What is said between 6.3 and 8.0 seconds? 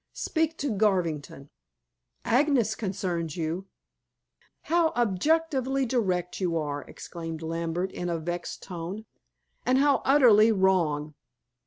you are," exclaimed Lambert